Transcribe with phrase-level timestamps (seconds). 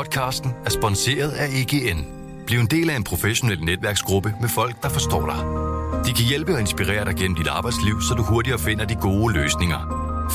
[0.00, 2.04] Podcasten er sponsoreret af EGN.
[2.46, 5.40] Bliv en del af en professionel netværksgruppe med folk, der forstår dig.
[6.06, 9.34] De kan hjælpe og inspirere dig gennem dit arbejdsliv, så du hurtigere finder de gode
[9.34, 9.80] løsninger.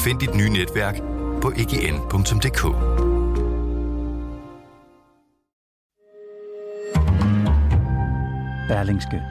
[0.04, 0.96] Find dit nye netværk
[1.42, 2.62] på egn.dk.
[8.68, 9.22] Berlingske.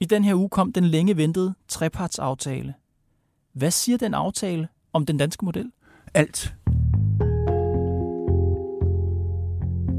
[0.00, 2.74] I den her uge kom den længe ventede trepartsaftale.
[3.54, 5.72] Hvad siger den aftale om den danske model?
[6.14, 6.54] Alt.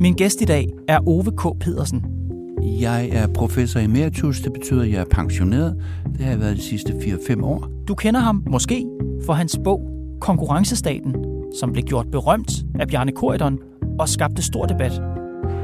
[0.02, 1.60] Min gæst i dag er Ove K.
[1.60, 2.06] Pedersen.
[2.62, 5.84] Jeg er professor emeritus, det betyder, at jeg er pensioneret.
[6.14, 7.68] Det har jeg været de sidste 4-5 år.
[7.88, 8.86] Du kender ham måske
[9.26, 9.82] for hans bog
[10.22, 11.16] Konkurrencestaten,
[11.60, 13.60] som blev gjort berømt af Bjarne Korydon
[14.00, 14.92] og skabte stor debat.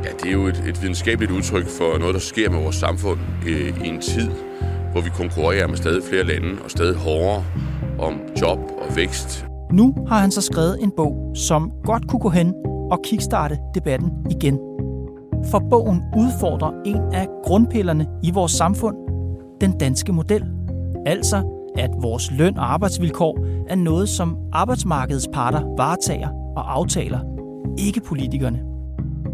[0.03, 3.19] Ja, det er jo et, et videnskabeligt udtryk for noget, der sker med vores samfund
[3.47, 4.29] øh, i en tid,
[4.91, 7.43] hvor vi konkurrerer med stadig flere lande og stadig hårdere
[7.99, 9.45] om job og vækst.
[9.71, 12.53] Nu har han så skrevet en bog, som godt kunne gå hen
[12.91, 14.59] og kickstarte debatten igen.
[15.51, 18.95] For bogen udfordrer en af grundpillerne i vores samfund,
[19.61, 20.45] den danske model.
[21.05, 21.43] Altså,
[21.77, 23.37] at vores løn og arbejdsvilkår
[23.69, 27.19] er noget, som arbejdsmarkedets parter varetager og aftaler,
[27.77, 28.63] ikke politikerne.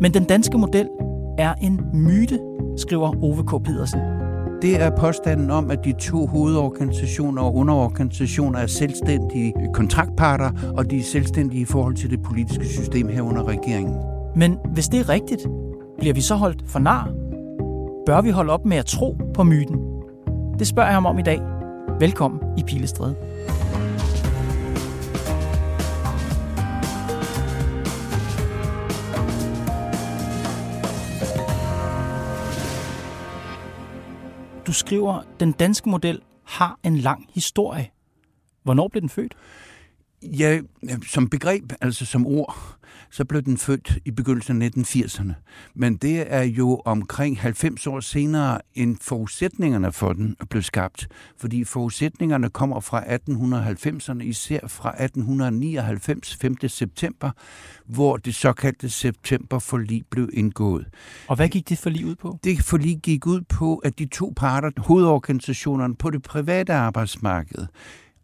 [0.01, 0.89] Men den danske model
[1.37, 2.39] er en myte,
[2.77, 3.63] skriver Ove K.
[3.63, 4.22] Pedersen.
[4.63, 10.97] Det er påstanden om, at de to hovedorganisationer og underorganisationer er selvstændige kontraktparter, og de
[10.97, 13.95] er selvstændige i forhold til det politiske system herunder regeringen.
[14.35, 15.47] Men hvis det er rigtigt,
[15.97, 17.11] bliver vi så holdt for nar?
[18.05, 19.77] Bør vi holde op med at tro på myten?
[20.59, 21.41] Det spørger jeg ham om i dag.
[21.99, 23.15] Velkommen i Pilestræde.
[34.73, 37.91] Du skriver, den danske model har en lang historie.
[38.63, 39.33] Hvornår blev den født?
[40.23, 40.59] Ja,
[41.07, 42.77] som begreb, altså som ord,
[43.11, 45.33] så blev den født i begyndelsen af 1980'erne.
[45.75, 51.07] Men det er jo omkring 90 år senere, end forudsætningerne for den blev skabt.
[51.37, 56.67] Fordi forudsætningerne kommer fra 1890'erne, især fra 1899, 5.
[56.67, 57.31] september,
[57.85, 60.87] hvor det såkaldte septemberforlig blev indgået.
[61.27, 62.39] Og hvad gik det forlig ud på?
[62.43, 67.65] Det forlig gik ud på, at de to parter, hovedorganisationerne på det private arbejdsmarked,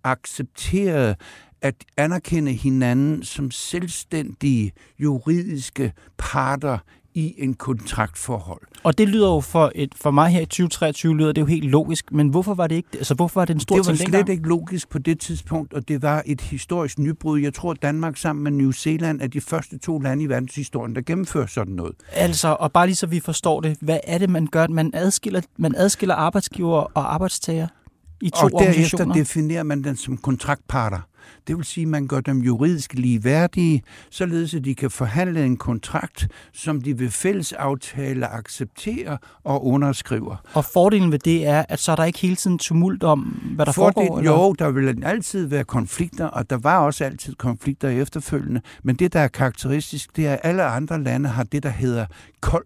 [0.04, 1.16] accepterede
[1.62, 6.78] at anerkende hinanden som selvstændige juridiske parter
[7.14, 8.62] i en kontraktforhold.
[8.84, 11.70] Og det lyder jo for, et, for mig her i 2023 lyder det jo helt
[11.70, 13.98] logisk, men hvorfor var det ikke, altså hvorfor var det en stor Det var ting
[13.98, 14.30] slet dengang?
[14.30, 17.40] ikke logisk på det tidspunkt, og det var et historisk nybrud.
[17.40, 20.96] Jeg tror, at Danmark sammen med New Zealand er de første to lande i verdenshistorien,
[20.96, 21.96] der gennemfører sådan noget.
[22.12, 24.68] Altså, og bare lige så vi forstår det, hvad er det, man gør?
[24.68, 27.68] Man adskiller, man adskiller arbejdsgiver og arbejdstager
[28.22, 29.14] i to og derefter organisationer?
[29.14, 31.00] definerer man den som kontraktparter.
[31.48, 35.58] Det vil sige, at man gør dem juridisk ligeværdige, således at de kan forhandle en
[35.58, 40.36] kontrakt, som de ved fælles aftale accepterer og underskriver.
[40.54, 43.20] Og fordelen ved det er, at så er der ikke hele tiden tumult om,
[43.56, 44.18] hvad der Fordel, foregår?
[44.20, 44.32] eller?
[44.32, 48.62] Jo, der vil altid være konflikter, og der var også altid konflikter efterfølgende.
[48.84, 52.06] Men det, der er karakteristisk, det er, at alle andre lande har det, der hedder
[52.42, 52.66] kold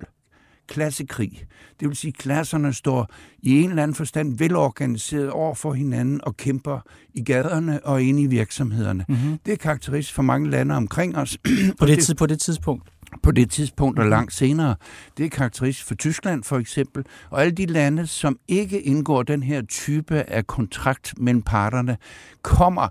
[0.68, 1.46] klassekrig.
[1.80, 3.10] Det vil sige, at klasserne står
[3.40, 6.80] i en eller anden forstand velorganiseret over for hinanden og kæmper
[7.14, 9.06] i gaderne og inde i virksomhederne.
[9.10, 9.40] Mm-hmm.
[9.46, 11.38] Det er karakteristisk for mange lande omkring os.
[11.80, 12.90] På, det, tid, på det tidspunkt.
[13.24, 14.76] på det tidspunkt og langt senere.
[15.18, 19.44] Det er karakteristisk for Tyskland for eksempel, og alle de lande, som ikke indgår den
[19.44, 21.98] her type af kontrakt mellem parterne,
[22.42, 22.88] kommer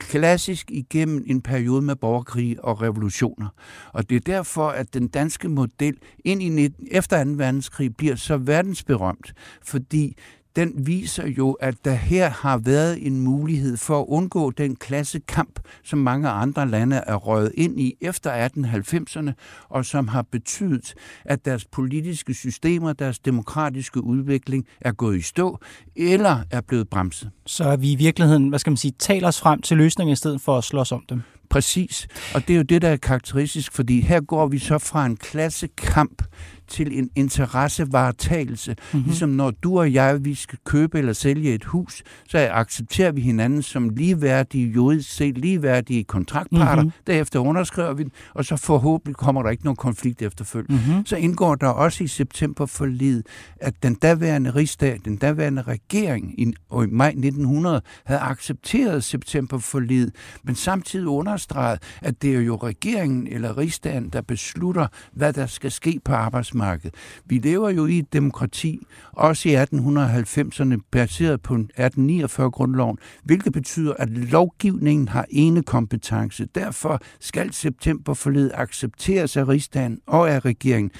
[0.00, 3.48] klassisk igennem en periode med borgerkrig og revolutioner.
[3.92, 7.30] Og det er derfor, at den danske model ind i 19, efter 2.
[7.30, 10.16] verdenskrig bliver så verdensberømt, fordi
[10.56, 15.60] den viser jo, at der her har været en mulighed for at undgå den klassekamp,
[15.84, 19.32] som mange andre lande er røget ind i efter 1890'erne,
[19.68, 20.94] og som har betydet,
[21.24, 25.58] at deres politiske systemer, deres demokratiske udvikling er gået i stå,
[25.96, 27.30] eller er blevet bremset.
[27.46, 30.16] Så er vi i virkeligheden, hvad skal man sige, taler os frem til løsninger i
[30.16, 31.22] stedet for at slås om dem.
[31.50, 32.08] Præcis.
[32.34, 35.16] Og det er jo det, der er karakteristisk, fordi her går vi så fra en
[35.16, 36.22] klassekamp
[36.70, 38.76] til en interessevaretagelse.
[38.92, 39.06] Mm-hmm.
[39.06, 43.20] Ligesom når du og jeg, vi skal købe eller sælge et hus, så accepterer vi
[43.20, 46.82] hinanden som ligeværdige, juridisk set ligeværdige kontraktparter.
[46.82, 47.04] Mm-hmm.
[47.06, 50.82] Derefter underskriver vi den, og så forhåbentlig kommer der ikke nogen konflikt efterfølgende.
[50.86, 51.06] Mm-hmm.
[51.06, 53.26] Så indgår der også i september forlidet,
[53.60, 60.14] at den daværende rigsdag, den daværende regering i, i maj 1900 havde accepteret septemberforlidet,
[60.44, 65.70] men samtidig understreget, at det er jo regeringen eller rigsdagen, der beslutter, hvad der skal
[65.70, 66.90] ske på arbejdsmarkedet arbejdsmarked.
[67.24, 74.08] Vi lever jo i et demokrati, også i 1890'erne, baseret på 1849-grundloven, hvilket betyder, at
[74.08, 76.46] lovgivningen har ene kompetence.
[76.54, 80.90] Derfor skal septemberforledet accepteres af rigsdagen og af regeringen.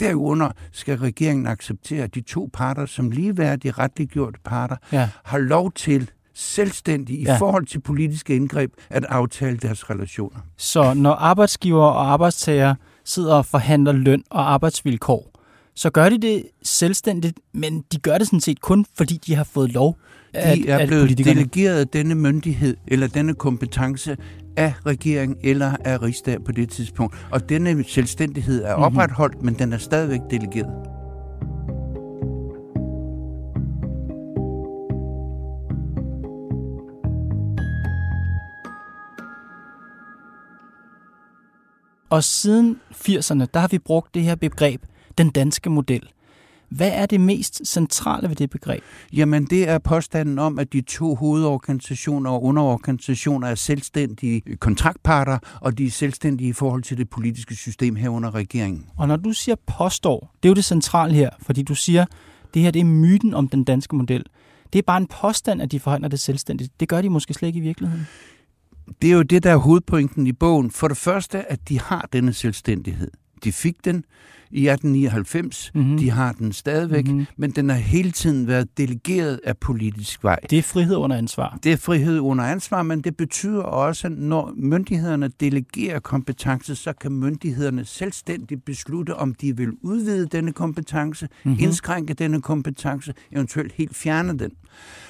[0.00, 5.08] Derunder skal regeringen acceptere, at de to parter, som ligeværdige retliggjort parter, ja.
[5.24, 7.34] har lov til selvstændige ja.
[7.34, 10.38] i forhold til politiske indgreb at aftale deres relationer.
[10.56, 12.74] Så når arbejdsgiver og arbejdstager
[13.08, 15.30] sidder og forhandler løn og arbejdsvilkår,
[15.74, 19.44] så gør de det selvstændigt, men de gør det sådan set kun, fordi de har
[19.44, 19.96] fået lov
[20.34, 24.16] de er blevet delegeret denne myndighed eller denne kompetence
[24.56, 27.16] af regering eller af rigsdag på det tidspunkt.
[27.30, 28.84] Og denne selvstændighed er mhm.
[28.84, 29.46] opretholdt, mm-hmm.
[29.46, 30.97] men den er stadigvæk delegeret.
[42.10, 44.82] Og siden 80'erne, der har vi brugt det her begreb,
[45.18, 46.08] den danske model.
[46.68, 48.82] Hvad er det mest centrale ved det begreb?
[49.12, 55.78] Jamen, det er påstanden om, at de to hovedorganisationer og underorganisationer er selvstændige kontraktparter, og
[55.78, 58.86] de er selvstændige i forhold til det politiske system herunder regeringen.
[58.96, 62.04] Og når du siger påstår, det er jo det centrale her, fordi du siger,
[62.54, 64.24] det her det er myten om den danske model.
[64.72, 66.80] Det er bare en påstand, at de forhandler det selvstændigt.
[66.80, 68.06] Det gør de måske slet ikke i virkeligheden.
[69.02, 70.70] Det er jo det, der er hovedpointen i bogen.
[70.70, 73.10] For det første, at de har denne selvstændighed.
[73.44, 74.04] De fik den
[74.50, 75.70] i 1899.
[75.74, 75.98] Mm-hmm.
[75.98, 77.26] De har den stadigvæk, mm-hmm.
[77.36, 80.38] men den har hele tiden været delegeret af politisk vej.
[80.50, 81.58] Det er frihed under ansvar.
[81.62, 86.92] Det er frihed under ansvar, men det betyder også, at når myndighederne delegerer kompetence, så
[86.92, 91.62] kan myndighederne selvstændigt beslutte, om de vil udvide denne kompetence, mm-hmm.
[91.62, 94.50] indskrænke denne kompetence, eventuelt helt fjerne den.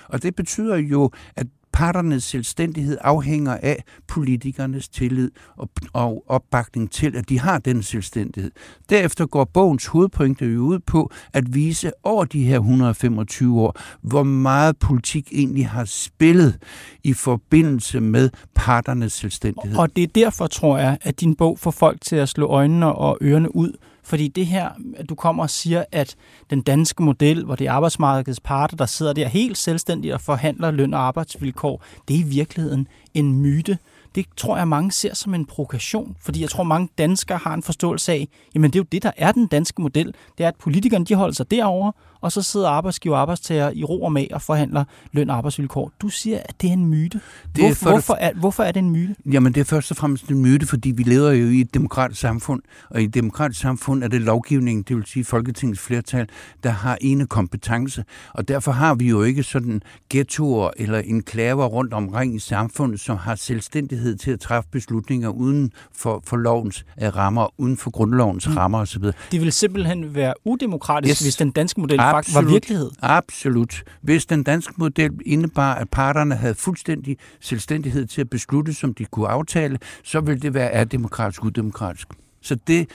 [0.08, 7.16] Og det betyder jo, at parternes selvstændighed afhænger af politikernes tillid og, og opbakning til,
[7.16, 8.50] at de har den selvstændighed.
[8.90, 14.22] Derefter går bogens hovedpointe jo ud på at vise over de her 125 år, hvor
[14.22, 16.58] meget politik egentlig har spillet
[17.04, 19.78] i forbindelse med parternes selvstændighed.
[19.78, 22.92] Og det er derfor, tror jeg, at din bog får folk til at slå øjnene
[22.94, 23.72] og ørerne ud
[24.08, 26.16] fordi det her, at du kommer og siger, at
[26.50, 30.70] den danske model, hvor det er arbejdsmarkedets parter, der sidder der helt selvstændigt og forhandler
[30.70, 33.78] løn og arbejdsvilkår, det er i virkeligheden en myte.
[34.14, 37.62] Det tror jeg, mange ser som en provokation, fordi jeg tror, mange danskere har en
[37.62, 40.14] forståelse af, jamen det er jo det, der er den danske model.
[40.38, 43.84] Det er, at politikerne de holder sig derovre, og så sidder arbejdsgiver og arbejdstager i
[43.84, 45.92] ro og mag og forhandler løn og arbejdsvilkår.
[46.00, 47.20] Du siger, at det er en myte.
[47.56, 49.14] Det er Hvor, hvorfor, er, hvorfor er det en myte?
[49.32, 52.20] Jamen, det er først og fremmest en myte, fordi vi lever jo i et demokratisk
[52.20, 56.28] samfund, og i et demokratisk samfund er det lovgivningen, det vil sige Folketingets flertal,
[56.62, 58.04] der har ene kompetence,
[58.34, 63.16] og derfor har vi jo ikke sådan ghettoer eller enklaver rundt omkring i samfundet, som
[63.16, 68.48] har selvstændighed til at træffe beslutninger uden for, for lovens uh, rammer, uden for grundlovens
[68.48, 68.56] mm.
[68.56, 69.02] rammer osv.
[69.02, 71.20] Det vil simpelthen være udemokratisk, yes.
[71.20, 72.44] hvis den danske model Absolut.
[72.44, 72.90] var virkelighed.
[73.02, 73.82] Absolut.
[74.02, 79.04] Hvis den danske model indebar, at parterne havde fuldstændig selvstændighed til at beslutte, som de
[79.04, 82.08] kunne aftale, så ville det være demokratisk udemokratisk.
[82.42, 82.90] Så det,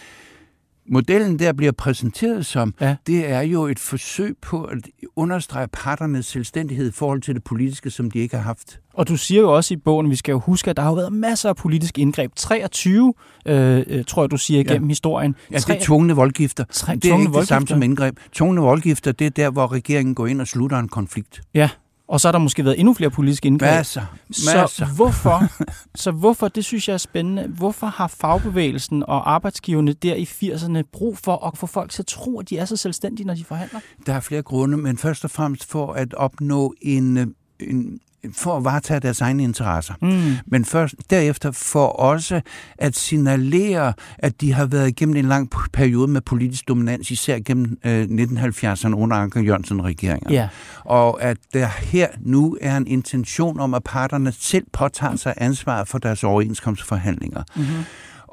[0.90, 2.96] modellen der bliver præsenteret som, ja.
[3.08, 4.78] det er jo et forsøg på at
[5.16, 8.80] understrege parternes selvstændighed i forhold til det politiske, som de ikke har haft.
[8.94, 11.14] Og du siger jo også i bogen, vi skal jo huske, at der har været
[11.14, 12.32] masser af politiske indgreb.
[12.36, 13.14] 23,
[13.46, 14.92] øh, øh, tror jeg, du siger igennem ja.
[14.92, 15.36] historien.
[15.52, 16.64] Ja, det er tvungne voldgifter.
[16.72, 18.18] Tre, det er ikke det samme som indgreb.
[18.32, 21.42] Tvungne voldgifter, det er der, hvor regeringen går ind og slutter en konflikt.
[21.54, 21.70] Ja,
[22.08, 23.70] og så har der måske været endnu flere politiske indgreb.
[23.70, 24.06] Masser.
[24.28, 24.68] Masser.
[24.68, 25.44] Så hvorfor,
[26.04, 30.82] så hvorfor, det synes jeg er spændende, hvorfor har fagbevægelsen og arbejdsgiverne der i 80'erne
[30.92, 33.44] brug for at få folk til at tro, at de er så selvstændige, når de
[33.44, 33.80] forhandler?
[34.06, 37.28] Der er flere grunde, men først og fremmest for at opnå en, øh,
[37.60, 38.00] en
[38.32, 39.94] for at varetage deres egne interesser.
[40.02, 40.38] Mm.
[40.46, 42.42] Men først derefter for også
[42.78, 47.78] at signalere, at de har været igennem en lang periode med politisk dominans, især gennem
[47.86, 50.34] øh, 1970'erne under Anker Jørgensen-regeringen.
[50.34, 50.48] Yeah.
[50.80, 55.88] Og at der her nu er en intention om, at parterne selv påtager sig ansvaret
[55.88, 57.44] for deres overenskomstforhandlinger.
[57.56, 57.84] Mm-hmm.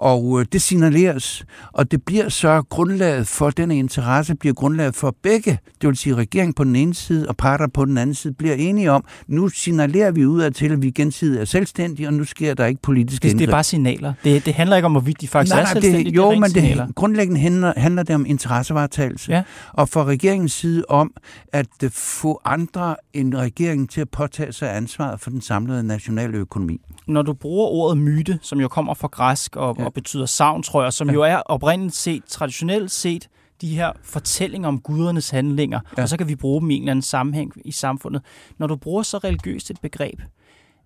[0.01, 5.17] Og øh, det signaleres, og det bliver så grundlaget for, denne interesse bliver grundlaget for
[5.23, 8.35] begge, det vil sige regeringen på den ene side og parter på den anden side,
[8.35, 12.15] bliver enige om, nu signalerer vi ud af til, at vi gensidigt er selvstændige, og
[12.15, 14.13] nu sker der ikke politiske det, det er bare signaler.
[14.25, 16.05] Det, det handler ikke om, hvorvidt de faktisk nej, er selvstændige.
[16.05, 16.87] Det, jo, det er men signaler.
[16.87, 19.33] det, grundlæggende handler, handler det om interessevaretagelse.
[19.33, 19.43] Ja.
[19.73, 21.13] Og fra regeringens side om
[21.53, 26.37] at øh, få andre end regeringen til at påtage sig ansvaret for den samlede nationale
[26.37, 26.81] økonomi.
[27.07, 30.63] Når du bruger ordet myte, som jo kommer fra græsk og, ja og betyder savn,
[30.63, 31.15] tror jeg, som ja.
[31.15, 33.29] jo er oprindeligt set, traditionelt set,
[33.61, 36.03] de her fortællinger om gudernes handlinger, ja.
[36.03, 38.23] og så kan vi bruge dem i en eller anden sammenhæng i samfundet.
[38.59, 40.21] Når du bruger så religiøst et begreb,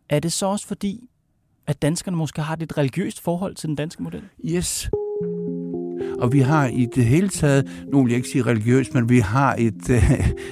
[0.08, 1.08] er det så også fordi,
[1.66, 4.22] at danskerne måske har et religiøst forhold til den danske model?
[4.44, 4.90] Yes.
[6.18, 9.18] Og vi har i det hele taget, nu vil jeg ikke sige religiøst, men vi
[9.18, 9.90] har et,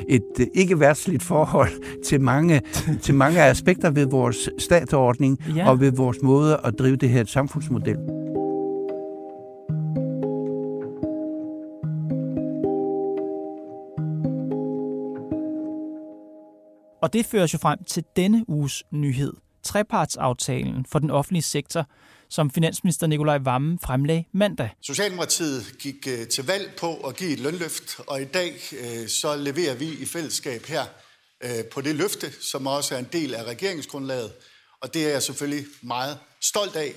[0.09, 2.61] et ikke værtsligt forhold til mange,
[3.03, 5.71] til mange aspekter ved vores statsordning ja.
[5.71, 7.97] og ved vores måde at drive det her samfundsmodel.
[17.03, 19.42] Og det fører jo frem til denne uges nyhed.
[19.63, 21.87] Trepartsaftalen for den offentlige sektor,
[22.29, 24.71] som finansminister Nikolaj Vammen fremlagde mandag.
[24.81, 29.37] Socialdemokratiet gik øh, til valg på at give et lønløft, og i dag øh, så
[29.37, 30.83] leverer vi i fællesskab her
[31.45, 34.33] øh, på det løfte, som også er en del af regeringsgrundlaget.
[34.83, 36.93] Og det er jeg selvfølgelig meget stolt af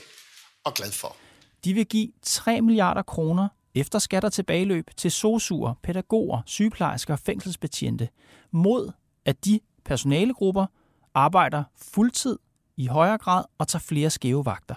[0.63, 1.15] og glad for.
[1.63, 8.09] De vil give 3 milliarder kroner efter skatter tilbageløb til sosuer, pædagoger, sygeplejersker og fængselsbetjente,
[8.51, 8.91] mod
[9.25, 10.65] at de personalegrupper
[11.13, 12.37] arbejder fuldtid
[12.77, 14.75] i højere grad og tager flere skæve vagter.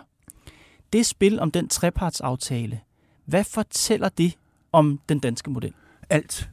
[0.93, 2.81] Det spil om den trepartsaftale,
[3.25, 4.35] hvad fortæller det
[4.73, 5.73] om den danske model?
[6.11, 6.51] Alt.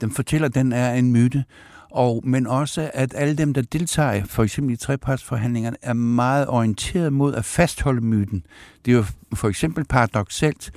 [0.00, 1.44] Den fortæller, at den er en myte,
[1.90, 7.12] og, men også, at alle dem, der deltager for eksempel i trepartsforhandlingerne, er meget orienteret
[7.12, 8.46] mod at fastholde myten.
[8.84, 9.04] Det er jo
[9.34, 10.72] for eksempel paradoxalt,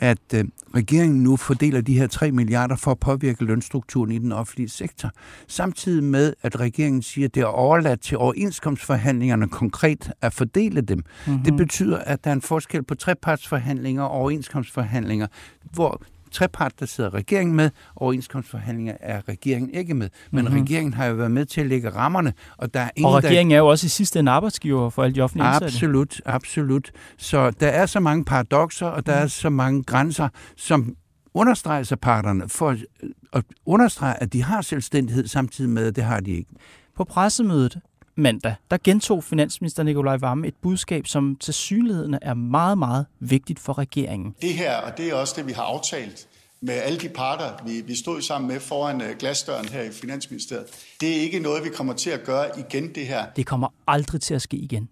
[0.00, 4.32] at øh, regeringen nu fordeler de her 3 milliarder for at påvirke lønstrukturen i den
[4.32, 5.10] offentlige sektor.
[5.48, 11.04] Samtidig med, at regeringen siger, at det er overladt til overenskomstforhandlingerne konkret at fordele dem.
[11.26, 11.44] Mm-hmm.
[11.44, 15.26] Det betyder, at der er en forskel på trepartsforhandlinger og overenskomstforhandlinger,
[15.72, 20.08] hvor trepart, der sidder regeringen med, overenskomstforhandlinger er regeringen ikke med.
[20.30, 20.60] Men mm-hmm.
[20.60, 22.32] regeringen har jo været med til at lægge rammerne.
[22.56, 23.56] Og, der er ingen, og regeringen der...
[23.56, 25.66] er jo også i sidste ende arbejdsgiver for alle de offentlige ansatte.
[25.66, 26.90] Absolut, absolut.
[27.18, 29.22] Så der er så mange paradoxer, og der mm.
[29.22, 30.96] er så mange grænser, som
[31.34, 32.76] understreger sig parterne for
[33.32, 36.50] at understrege, at de har selvstændighed samtidig med, at det har de ikke.
[36.96, 37.80] På pressemødet
[38.16, 43.58] mandag, der gentog finansminister Nikolaj Vammen et budskab, som til synligheden er meget, meget vigtigt
[43.58, 44.34] for regeringen.
[44.42, 46.28] Det her, og det er også det, vi har aftalt
[46.62, 50.66] med alle de parter, vi, vi stod sammen med foran øh, glasdøren her i Finansministeriet.
[51.00, 53.24] Det er ikke noget, vi kommer til at gøre igen, det her.
[53.36, 54.88] Det kommer aldrig til at ske igen.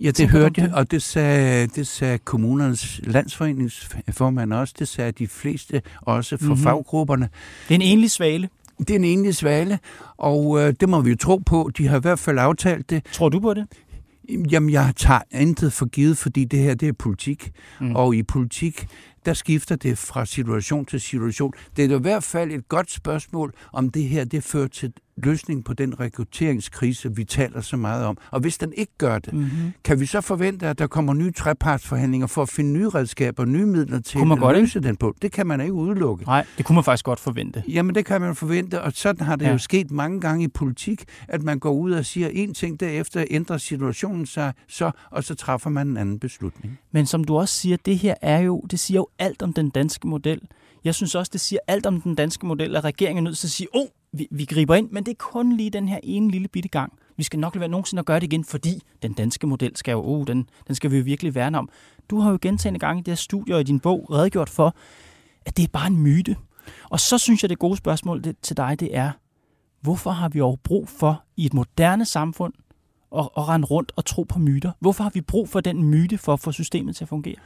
[0.00, 4.74] Ja, det hørte jeg, og det sagde, det sagde kommunernes landsforeningsformand også.
[4.78, 6.62] Det sagde de fleste også for mm-hmm.
[6.62, 7.28] faggrupperne.
[7.68, 8.48] Det er en enlig svale.
[8.84, 9.78] Det er en enlig svale,
[10.16, 11.70] og øh, det må vi jo tro på.
[11.78, 13.04] De har i hvert fald aftalt det.
[13.12, 13.66] Tror du på det?
[14.50, 17.52] Jamen, jeg tager intet for givet, fordi det her det er politik.
[17.80, 17.96] Mm.
[17.96, 18.86] Og i politik,
[19.26, 21.52] der skifter det fra situation til situation.
[21.76, 24.92] Det er i hvert fald et godt spørgsmål, om det her det fører til
[25.26, 28.18] løsning på den rekrutteringskrise, vi taler så meget om.
[28.30, 29.72] Og hvis den ikke gør det, mm-hmm.
[29.84, 33.66] kan vi så forvente, at der kommer nye trepartsforhandlinger for at finde nye redskaber, nye
[33.66, 34.88] midler til at godt, løse ikke?
[34.88, 35.14] den på?
[35.22, 36.24] Det kan man ikke udelukke.
[36.24, 37.62] Nej, det kunne man faktisk godt forvente.
[37.68, 39.52] Jamen, det kan man forvente, og sådan har det ja.
[39.52, 43.24] jo sket mange gange i politik, at man går ud og siger en ting, derefter
[43.30, 46.78] ændrer situationen sig, så, og så træffer man en anden beslutning.
[46.92, 49.70] Men som du også siger, det her er jo, det siger jo alt om den
[49.70, 50.40] danske model.
[50.84, 53.46] Jeg synes også, det siger alt om den danske model, at regeringen er nødt til
[53.46, 56.00] at sige, åh, oh, vi, vi griber ind, men det er kun lige den her
[56.02, 56.92] ene lille bitte gang.
[57.16, 60.02] Vi skal nok være nogensinde at gøre det igen, fordi den danske model skal jo,
[60.04, 61.68] oh, den, den skal vi jo virkelig værne om.
[62.10, 64.76] Du har jo gentagende gange i det her studie og i din bog redegjort for,
[65.46, 66.36] at det er bare en myte.
[66.90, 69.10] Og så synes jeg, det gode spørgsmål det, til dig, det er,
[69.80, 72.52] hvorfor har vi overhovedet brug for i et moderne samfund
[73.16, 74.72] at, at rende rundt og tro på myter?
[74.80, 77.36] Hvorfor har vi brug for den myte for at få systemet til at fungere?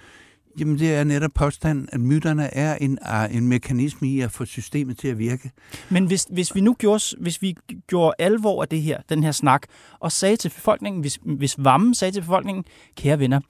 [0.60, 2.98] Jamen, det er netop påstand, at myterne er en,
[3.30, 5.50] en mekanisme i at få systemet til at virke.
[5.90, 9.32] Men hvis, hvis vi nu gjorde, hvis vi gjorde alvor af det her, den her
[9.32, 9.62] snak,
[10.00, 12.64] og sagde til befolkningen, hvis, hvis Vammen sagde til befolkningen,
[12.96, 13.40] kære venner,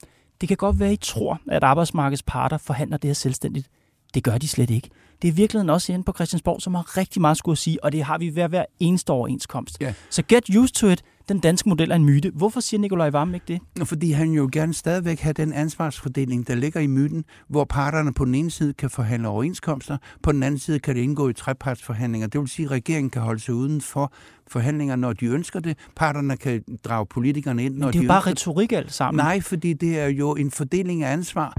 [0.41, 3.69] det kan godt være, I tror, at arbejdsmarkedets parter forhandler det her selvstændigt.
[4.13, 4.89] Det gør de slet ikke.
[5.21, 7.91] Det er virkeligheden også inde på Christiansborg, som har rigtig meget skulle at sige, og
[7.91, 9.77] det har vi hver, hver eneste overenskomst.
[9.81, 9.93] Yeah.
[10.09, 12.31] Så get used to it den danske model er en myte.
[12.35, 13.87] Hvorfor siger Nikolaj Vammen ikke det?
[13.87, 18.25] Fordi han jo gerne stadigvæk have den ansvarsfordeling, der ligger i myten, hvor parterne på
[18.25, 22.27] den ene side kan forhandle overenskomster, på den anden side kan det indgå i trepartsforhandlinger.
[22.27, 24.13] Det vil sige, at regeringen kan holde sig uden for
[24.47, 25.77] forhandlinger, når de ønsker det.
[25.95, 28.07] Parterne kan drage politikerne ind, når de ønsker det.
[28.07, 29.17] det er jo bare retorik alt sammen.
[29.17, 31.57] Nej, fordi det er jo en fordeling af ansvar.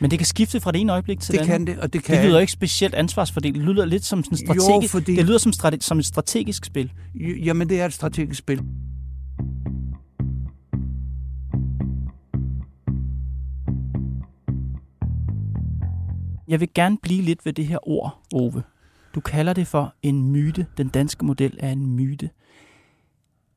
[0.00, 1.66] Men det kan skifte fra det ene øjeblik til det det andet.
[1.66, 2.16] kan det, og det kan...
[2.16, 3.54] Det lyder ikke specielt ansvarsfordelt.
[3.54, 5.16] Det lyder lidt som, sådan strategisk, jo, fordi...
[5.16, 5.80] det lyder som, strate...
[5.80, 6.92] som et strategisk spil.
[7.44, 8.62] Jamen, det er et strategisk spil.
[16.48, 18.62] Jeg vil gerne blive lidt ved det her ord, Ove.
[19.14, 20.66] Du kalder det for en myte.
[20.76, 22.30] Den danske model er en myte.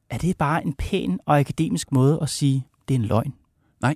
[0.10, 3.34] Er det bare en pæn og akademisk måde at sige, det er en løgn?
[3.82, 3.96] Nej,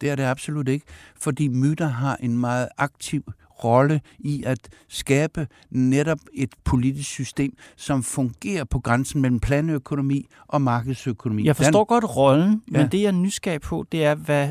[0.00, 0.86] det er det absolut ikke,
[1.20, 3.22] fordi myter har en meget aktiv
[3.64, 10.62] rolle i at skabe netop et politisk system, som fungerer på grænsen mellem planøkonomi og
[10.62, 11.46] markedsøkonomi.
[11.46, 12.78] Jeg forstår Den, godt rollen, ja.
[12.78, 14.48] men det jeg er nysgerrig på, det er, hvad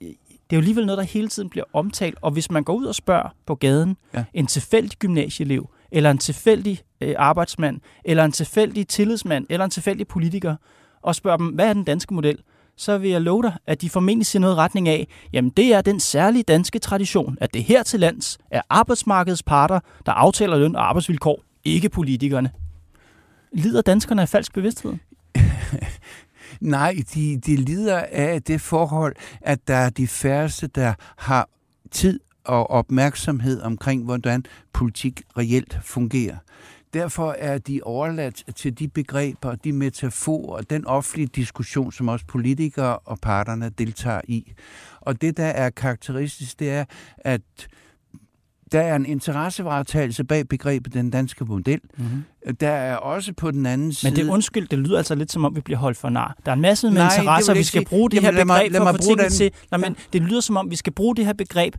[0.00, 2.84] Det er jo alligevel noget, der hele tiden bliver omtalt, og hvis man går ud
[2.84, 4.24] og spørger på gaden, Ja.
[4.34, 10.06] en tilfældig gymnasieelev, eller en tilfældig øh, arbejdsmand, eller en tilfældig tillidsmand, eller en tilfældig
[10.08, 10.56] politiker,
[11.02, 12.38] og spørger dem, hvad er den danske model,
[12.76, 15.80] så vil jeg love dig, at de formentlig ser noget retning af, jamen det er
[15.80, 20.76] den særlige danske tradition, at det her til lands er arbejdsmarkedets parter, der aftaler løn
[20.76, 22.50] og arbejdsvilkår, ikke politikerne.
[23.52, 24.94] Lider danskerne af falsk bevidsthed?
[26.60, 31.48] Nej, de, de lider af det forhold, at der er de færreste, der har
[31.90, 36.36] tid og opmærksomhed omkring, hvordan politik reelt fungerer.
[36.94, 42.26] Derfor er de overladt til de begreber, de metaforer og den offentlige diskussion, som også
[42.26, 44.52] politikere og parterne deltager i.
[45.00, 46.84] Og det, der er karakteristisk, det er,
[47.18, 47.40] at
[48.72, 51.80] der er en interessevaretagelse bag begrebet den danske model.
[51.98, 52.56] Mm-hmm.
[52.56, 54.12] Der er også på den anden side...
[54.12, 56.36] Men det undskyld, det lyder altså lidt som om, vi bliver holdt for nar.
[56.44, 57.88] Der er en masse med Nej, interesser, vi skal sige.
[57.88, 59.50] bruge det Jamen, her lad mig- begreb lad for mig at få tingene til.
[59.70, 61.74] Nej, men det lyder som om, vi skal bruge det her begreb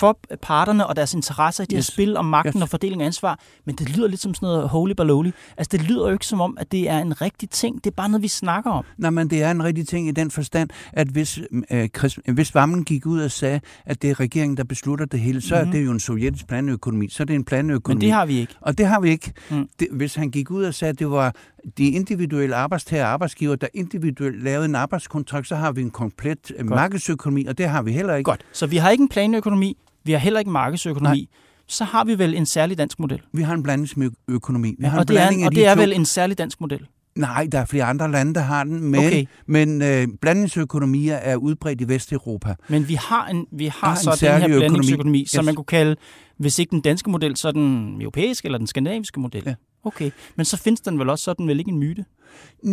[0.00, 1.86] for parterne og deres interesser i det Yes.
[1.88, 2.62] her spil om magten Yes.
[2.62, 5.32] og fordeling af ansvar, men det lyder lidt som sådan noget holy baloney.
[5.56, 7.84] Altså, det lyder jo ikke som om, at det er en rigtig ting.
[7.84, 8.84] Det er bare noget, vi snakker om.
[8.98, 11.38] Nej, men det er en rigtig ting i den forstand, at hvis,
[11.70, 15.20] øh, Chris, hvis Vammen gik ud og sagde, at det er regeringen, der beslutter det
[15.20, 15.68] hele, så mm-hmm.
[15.68, 17.08] er det jo en sovjetisk planøkonomi.
[17.08, 17.94] Så er det en planøkonomi.
[17.94, 18.54] Men det har vi ikke.
[18.60, 19.32] Og det har vi ikke.
[19.50, 19.68] Mm.
[19.80, 21.34] Det, hvis han gik ud og sagde, at det var
[21.78, 26.52] de individuelle arbejdstager og arbejdsgiver, der individuelt lavede en arbejdskontrakt, så har vi en komplet
[26.56, 28.28] øh, markedsøkonomi, og det har vi heller ikke.
[28.30, 28.40] Godt.
[28.52, 31.18] Så vi har ikke en planøkonomi, vi har heller ikke en markedsøkonomi.
[31.18, 31.26] Nej.
[31.66, 33.20] Så har vi vel en særlig dansk model.
[33.32, 34.74] Vi har en blandingsøkonomi.
[34.78, 35.80] Vi har og en det er, af og de det er to.
[35.80, 36.86] vel en særlig dansk model.
[37.14, 39.26] Nej, der er flere andre lande, der har den, men, Okay.
[39.46, 42.54] men øh, blandingsøkonomier er udbredt i Vesteuropa.
[42.68, 44.58] Men vi har, en, vi har, Har en så den her økonomi.
[44.58, 45.46] blandingsøkonomi, som Yes.
[45.46, 45.96] man kunne kalde,
[46.38, 49.42] hvis ikke den danske model, så den europæiske eller den skandinaviske model.
[49.46, 49.54] Ja.
[49.84, 52.04] Okay, men så findes den vel også, så den vel ikke en myte?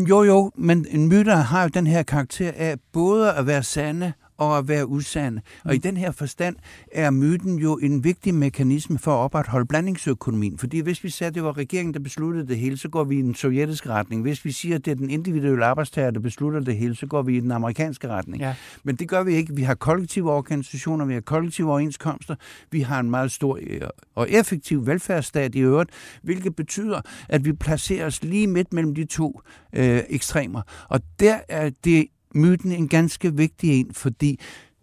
[0.10, 4.13] Jo, jo, men en myter har jo den her karakter af både at være sande
[4.38, 5.41] og at være usande.
[5.63, 6.56] Og i den her forstand
[6.91, 10.58] er myten jo en vigtig mekanisme for at opretholde blandingsøkonomien.
[10.58, 13.20] Fordi hvis vi siger, at det var regeringen, der besluttede det hele, så går vi
[13.20, 14.22] i den sovjetiske retning.
[14.22, 17.22] Hvis vi siger, at det er den individuelle arbejdstager, der beslutter det hele, så går
[17.22, 18.41] vi i den amerikanske retning.
[18.41, 18.56] Ja.
[18.84, 19.56] Men det gør vi ikke.
[19.56, 22.36] Vi har kollektive organisationer, vi har kollektive overenskomster,
[22.72, 23.82] vi har en meget stor øh,
[24.15, 25.90] og effektiv velfærdsstat i øvrigt,
[26.24, 29.42] hvilket betyder, at vi placerer os lige midt mellem de to
[29.74, 30.62] øh, ekstremer.
[30.90, 34.40] Og der er det myten en ganske vigtig en, fordi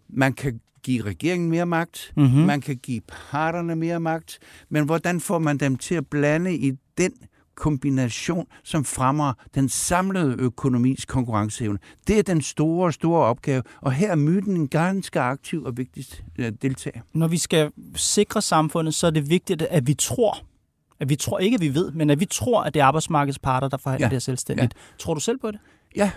[0.09, 2.25] man kan give regeringen mere magt, Mhm.
[2.25, 2.41] mm-hmm.
[2.45, 6.73] man kan give parterne mere magt, men hvordan får man dem til at blande i
[6.97, 7.11] den
[7.55, 11.79] kombination, som fremmer den samlede økonomis konkurrenceevne.
[12.07, 16.05] Det er den store, store opgave, og her er myten en ganske aktiv og vigtig
[16.37, 16.99] øh, deltager.
[17.13, 20.37] Når vi skal sikre samfundet, så er det vigtigt, at vi tror,
[20.99, 23.39] at vi tror ikke, at vi ved, men at vi tror, at det er arbejdsmarkedets
[23.39, 24.15] parter, der forhandler ja.
[24.15, 24.73] Det selvstændigt.
[24.75, 24.79] Ja.
[24.99, 25.59] Tror du selv på det?
[25.95, 26.11] Ja.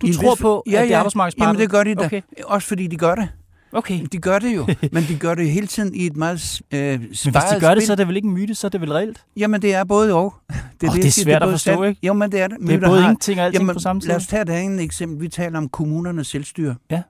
[0.00, 1.48] Du I tror vis- på, at det er arbejdsmarkedets parter?
[1.48, 2.04] Jamen det gør de da.
[2.04, 2.20] Okay.
[2.44, 3.28] Også fordi de gør det.
[3.72, 4.00] Okay.
[4.12, 7.08] De gør det jo, men de gør det hele tiden i et meget øh, Men
[7.08, 7.86] hvis de gør det, spil.
[7.86, 9.24] så er det vel ikke en myte, så er det vel reelt?
[9.36, 10.34] Jamen, det er både og.
[10.48, 10.56] Det
[10.88, 12.06] Åh, jeg det er svært at både forstå, sandt- ikke?
[12.06, 12.56] Jo, men det er det.
[12.60, 14.08] Det er både har- ingenting og alting på samme tid.
[14.08, 15.20] Lad os tage et andet eksempel.
[15.20, 16.74] Vi taler om kommunernes selvstyre.
[16.90, 17.02] Ja.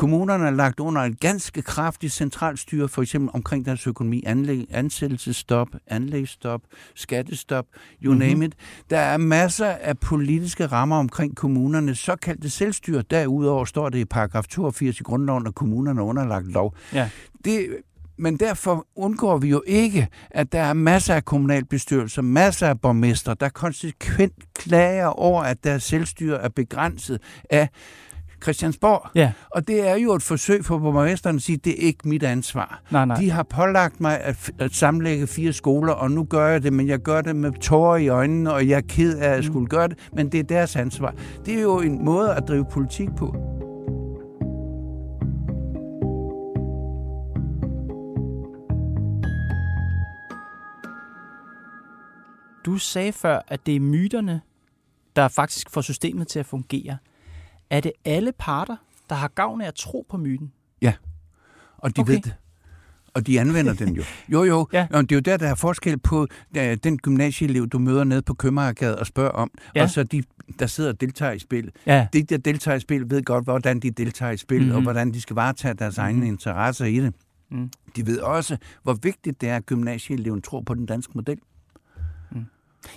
[0.00, 4.66] Kommunerne er lagt under et ganske kraftigt centralt styre, for eksempel omkring deres økonomi, anlæg,
[4.70, 6.60] ansættelsesstop, anlægsstop,
[6.94, 7.64] skattestop,
[8.04, 8.18] you Mhm.
[8.22, 8.28] mm-hmm.
[8.28, 8.54] name it.
[8.90, 13.02] Der er masser af politiske rammer omkring kommunernes såkaldte selvstyre.
[13.10, 16.74] Derudover står det i paragraf 82 i grundloven, at kommunerne er underlagt lov.
[16.92, 17.10] Ja.
[17.44, 17.68] Det,
[18.18, 23.36] men derfor undgår vi jo ikke, at der er masser af kommunalbestyrelser, masser af borgmestre,
[23.40, 27.68] der konsekvent klager over, at deres selvstyre er begrænset af
[28.42, 29.10] Christiansborg.
[29.14, 29.32] Ja.
[29.50, 32.22] Og det er jo et forsøg for borgmesteren at sige, at det er ikke mit
[32.22, 32.82] ansvar.
[32.90, 33.16] Nej, nej.
[33.16, 36.88] De har pålagt mig at, at sammenlægge fire skoler, og nu gør jeg det, men
[36.88, 39.88] jeg gør det med tårer i øjnene, og jeg er ked af at skulle gøre
[39.88, 41.14] det, men det er deres ansvar.
[41.46, 43.36] Det er jo en måde at drive politik på.
[52.64, 54.40] Du sagde før, at det er myterne,
[55.16, 56.96] der faktisk får systemet til at fungere.
[57.70, 58.76] Er det alle parter,
[59.10, 60.52] der har gavn af at tro på myten?
[61.78, 62.12] Og de Okay.
[62.12, 62.34] ved det.
[63.14, 64.02] Og de anvender den jo.
[64.32, 64.68] Jo, jo.
[64.72, 64.78] Ja.
[64.90, 64.96] Ja.
[64.96, 66.26] Og det er jo der, der er forskel på
[66.84, 69.70] den gymnasieelev, du møder nede på Købmagergade og spørger om, Ja.
[69.80, 69.82] ja.
[69.84, 70.22] og så de,
[70.58, 71.74] der sidder og deltager i spillet.
[71.86, 72.06] Ja.
[72.12, 74.68] De, der deltager i spillet, ved godt, hvordan de deltager i spillet, Mhm.
[74.68, 74.76] mm-hmm.
[74.76, 76.14] og hvordan de skal varetage deres mm-hmm.
[76.16, 77.14] egne interesser i det.
[77.50, 77.70] Mm.
[77.96, 81.38] De ved også, hvor vigtigt det er, at gymnasieeleven tror på den danske model.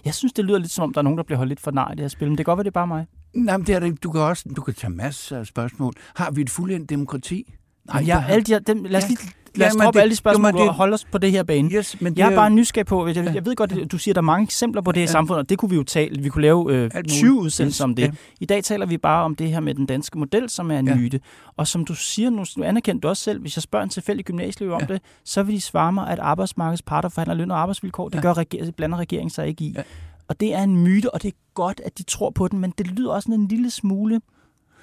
[0.06, 1.72] Jeg synes, det lyder lidt som om, der er nogen, der bliver holdt lidt for
[1.72, 3.06] nar i det her spil, men det kan godt være, det er bare mig.
[3.34, 4.04] Nej, men det er det.
[4.04, 5.94] Du kan også du kan tage masser af spørgsmål.
[6.16, 7.54] Har vi et fuldendt demokrati?
[7.88, 9.08] Nej, har- alle de her, dem, lad os Ja.
[9.08, 9.20] lige
[9.56, 11.32] lad os Ja, droppe det- alle de spørgsmål jo, det- og holde os på det
[11.32, 11.70] her bane.
[11.72, 14.12] Yes, men Jeg er er- bare nysgerrig på, jeg, jeg ved godt, at du siger,
[14.14, 15.06] at der er mange eksempler på det Ja.
[15.06, 17.46] samfund, og det kunne vi jo tale, vi kunne lave øh, Alt 20 muligt.
[17.46, 18.04] udsendelser Yes, om det.
[18.04, 18.12] ja.
[18.40, 20.88] I dag taler vi bare om det her med den danske model, som er en
[20.88, 20.96] Ja.
[20.96, 21.20] myte.
[21.58, 24.26] Og som du siger, nu nu anerkender du også selv, hvis jeg spørger en tilfældig
[24.26, 24.94] gymnasieelev om Ja.
[24.94, 28.10] det, så vil de svare mig, at arbejdsmarkedets parter forhandler løn og arbejdsvilkår.
[28.10, 28.22] Det Ja.
[28.22, 29.74] gør reger- blander regeringen sig ikke i.
[29.78, 29.82] Ja.
[30.28, 32.74] Og det er en myte, og det er godt, at de tror på den, men
[32.78, 34.22] det lyder også en lille smule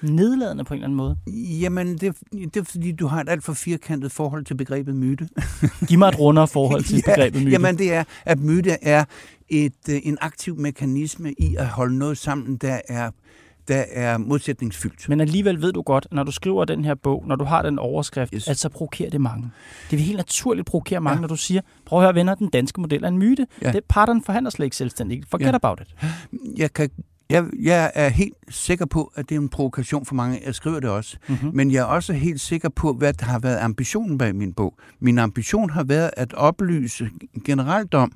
[0.03, 1.17] nedladende på en eller anden måde.
[1.61, 5.29] Jamen, det, det er fordi, du har et alt for firkantet forhold til begrebet myte.
[5.89, 7.51] Giv mig et rundere forhold til begrebet myte.
[7.51, 9.05] Jamen, det er, at myte er
[9.49, 13.11] et, øh, en aktiv mekanisme i at holde noget sammen, der er,
[13.69, 15.09] der er modsætningsfyldt.
[15.09, 17.79] Men alligevel ved du godt, når du skriver den her bog, når du har den
[17.79, 18.49] overskrift, yes.
[18.49, 19.51] At så provokerer det mange.
[19.91, 21.21] Det vil helt naturligt provokere mange, ja.
[21.21, 23.47] Når du siger, prøv at høre venner, den danske model er en myte.
[23.63, 23.73] Ja.
[23.73, 25.31] Det parterne forhandler slet ikke selvstændigt.
[25.31, 25.47] Forget.
[25.47, 25.55] Ja.
[25.55, 26.11] about it.
[26.57, 26.91] Jeg, kan,
[27.31, 30.41] jeg, jeg er helt sikker på, at det er en provokation for mange.
[30.47, 31.17] Jeg skriver det også.
[31.29, 31.51] Mm-hmm.
[31.55, 34.79] Men jeg er også helt sikker på, hvad der har været ambitionen bag min bog.
[35.01, 37.11] Min ambition har været at oplyse
[37.45, 38.13] generelt om,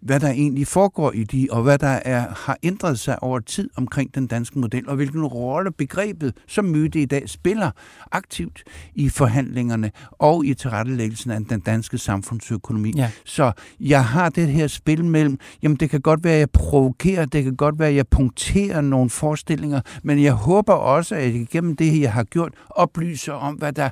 [0.00, 3.70] hvad der egentlig foregår i de, og hvad der er, har ændret sig over tid
[3.76, 7.70] omkring den danske model, og hvilken rolle begrebet som myte i dag spiller
[8.12, 8.62] aktivt
[8.94, 12.92] i forhandlingerne og i tilrettelæggelsen af den danske samfundsøkonomi.
[12.96, 13.10] Ja.
[13.24, 17.24] Så jeg har det her spil mellem, jamen det kan godt være, at jeg provokerer,
[17.24, 21.76] det kan godt være, at jeg punkterer nogle forestillinger, men jeg håber også, at igennem
[21.76, 23.90] det, jeg har gjort, oplyser om, hvad der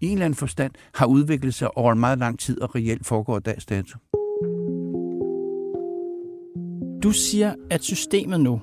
[0.00, 3.06] i en eller anden forstand har udviklet sig over en meget lang tid og reelt
[3.06, 3.98] foregår dags dato.
[7.02, 8.60] Du siger, at systemet nu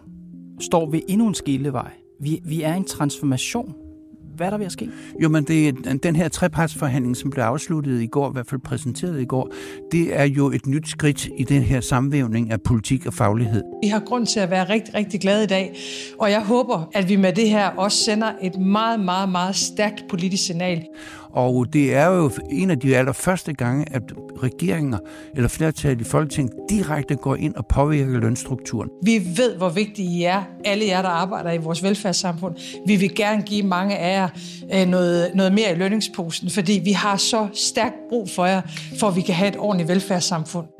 [0.61, 1.91] står ved endnu en skillevej.
[2.21, 3.73] Vi, vi er i en transformation.
[4.35, 4.89] Hvad er der ved at ske?
[5.23, 8.61] Jo, men det, er- den her trepartsforhandling, som blev afsluttet i går, i hvert fald
[8.61, 9.51] præsenteret i går,
[9.91, 13.63] det er jo et nyt skridt i den her samvævning af politik og faglighed.
[13.83, 15.75] Vi har grund til at være rigtig, rigtig glade i dag,
[16.19, 20.03] og jeg håber, at vi med det her også sender et meget, meget, meget stærkt
[20.09, 20.83] politisk signal.
[21.33, 24.01] Og det er jo en af de allerførste gange, at
[24.43, 24.97] regeringer
[25.35, 28.89] eller flertal i Folketinget direkte går ind og påvirker lønstrukturen.
[29.03, 32.55] Vi ved, hvor vigtige I er, alle jer, der arbejder i vores velfærdssamfund.
[32.87, 34.29] Vi vil gerne give mange af jer
[34.73, 38.61] øh, noget, noget mere i lønningsposen, fordi vi har så stærkt brug for jer,
[38.99, 40.78] for at vi kan have et ordentligt velfærdssamfund.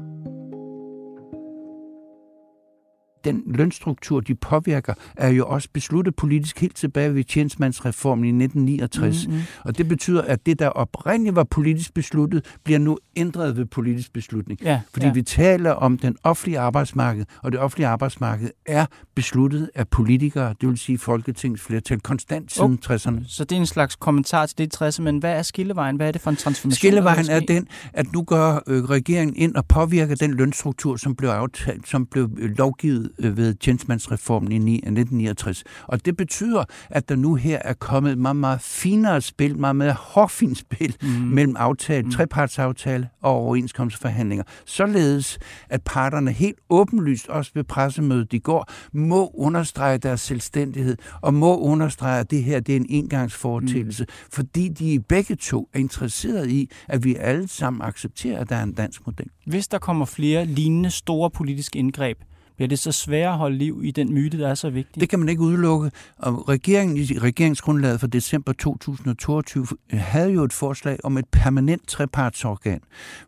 [3.24, 9.28] Den lønstruktur, de påvirker, er jo også besluttet politisk helt tilbage ved tjenestemandsreformen i 1969.
[9.28, 9.42] Mm-hmm.
[9.66, 14.14] Og det betyder, at det, der oprindeligt var politisk besluttet, bliver nu ændret ved politisk
[14.14, 14.62] beslutning.
[14.64, 15.12] Ja, Fordi ja.
[15.14, 20.70] vi taler om den offentlige arbejdsmarked, og det offentlige arbejdsmarked er besluttet af politikere, det
[20.70, 22.96] vil sige Folketingets flertal, konstant siden Oh.
[22.96, 23.24] 60'erne.
[23.28, 25.96] Så det er en slags kommentar til det i 60'erne, men hvad er skillevejen?
[25.96, 26.76] Hvad er det for en transformation?
[26.76, 31.30] Skillevejen er den, at nu går øh, regeringen ind og påvirker den lønstruktur, som blev
[31.30, 35.64] aftalt, som blev øh, lovgivet øh, ved tjenestemandsreformen i ni- 1969.
[35.88, 39.76] Og det betyder, at der nu her er kommet et meget, meget finere spil, meget
[39.76, 41.08] mere hårfint spil mm.
[41.36, 42.12] mellem aftale, mm.
[42.12, 44.44] trepartsaftale og overenskomstforhandlinger.
[44.66, 51.34] Således, at parterne helt åbenlyst, også ved pressemødet i går, må understrege deres selvstændighed og
[51.34, 54.32] må understrege, at det her det er en engangsforetægelse, mm.
[54.34, 58.64] fordi de begge to er interesseret i, at vi alle sammen accepterer, at der er
[58.64, 59.28] en dansk model.
[59.46, 62.18] Hvis der kommer flere lignende store politiske indgreb,
[62.60, 65.02] bliver det så sværere at holde liv i den myte, der er så vigtig?
[65.02, 65.92] Det kan man ikke udelukke.
[66.18, 72.80] Og regeringen i regeringsgrundlaget for december 2022 havde jo et forslag om et permanent trepartsorgan,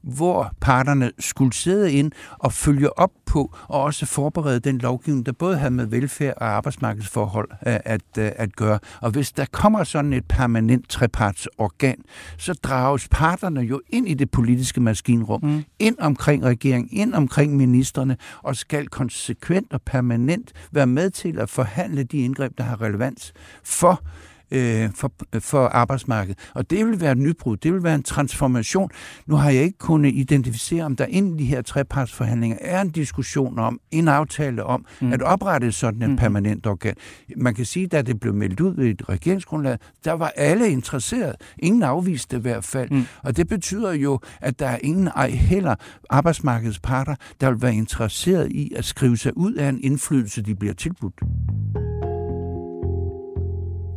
[0.01, 5.31] hvor parterne skulle sidde ind og følge op på og også forberede den lovgivning, der
[5.31, 8.79] både havde med velfærd og arbejdsmarkedsforhold at, at, at gøre.
[9.01, 11.97] Og hvis der kommer sådan et permanent trepartsorgan,
[12.37, 15.63] så drages parterne jo ind i det politiske maskinrum, mm.
[15.79, 18.87] ind omkring regeringen, ind omkring ministerne, og skal
[19.21, 24.03] konsekvent og permanent være med til at forhandle de indgreb, der har relevans for
[24.51, 26.39] øh, for, for arbejdsmarkedet.
[26.53, 28.89] Og det vil være et nybrud, det vil være en transformation.
[29.25, 33.59] Nu har jeg ikke kunnet identificere, om der inden de her trepartsforhandlinger er en diskussion
[33.59, 35.13] om, en aftale om, mm.
[35.13, 36.15] at oprette sådan et mm.
[36.15, 36.95] permanent organ.
[37.37, 41.35] Man kan sige, da det blev meldt ud ved et regeringsgrundlag, der var alle interesseret.
[41.59, 42.91] Ingen afviste i hvert fald.
[42.91, 43.05] Mm.
[43.23, 45.75] Og det betyder jo, at der er ingen ej heller
[46.09, 50.55] arbejdsmarkedets parter, der vil være interesseret i at skrive sig ud af en indflydelse, de
[50.55, 51.21] bliver tilbudt.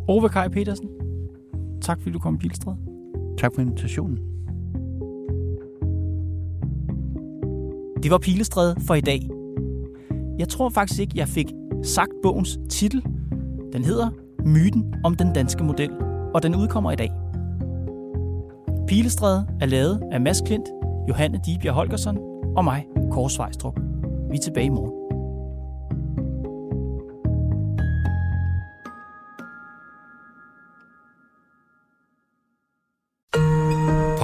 [0.08, 0.88] Ove Kai Petersen,
[1.80, 2.74] tak fordi du kom i Pilstred.
[3.38, 4.18] Tak for invitationen.
[8.02, 9.28] Det var Pilestræde for i dag.
[10.38, 11.46] Jeg tror faktisk ikke, jeg fik
[11.82, 13.02] sagt bogens titel.
[13.72, 14.10] Den hedder
[14.46, 15.90] Myten om den danske model,
[16.34, 17.10] og den udkommer i dag.
[18.88, 20.68] Pilestræde er lavet af Mads Klint,
[21.08, 22.18] Johanne Dibjerg Holgersson
[22.56, 23.80] og mig, Kåre Svejstrup.
[24.30, 25.03] Vi er tilbage i morgen.